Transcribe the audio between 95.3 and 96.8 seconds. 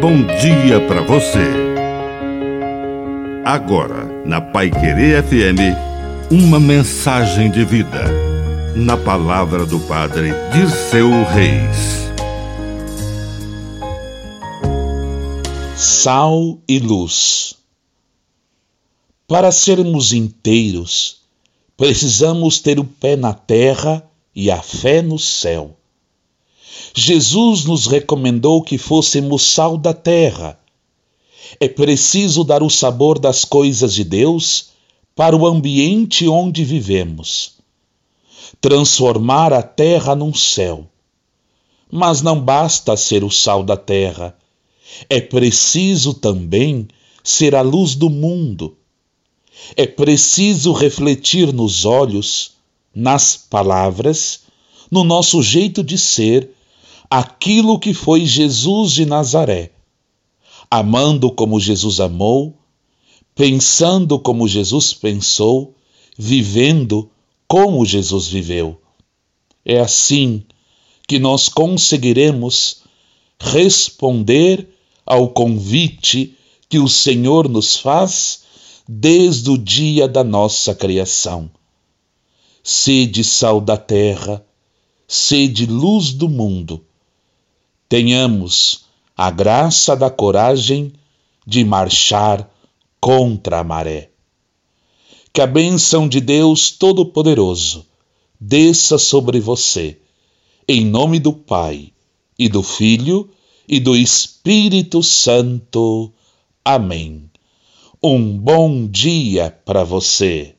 Que a bênção de Deus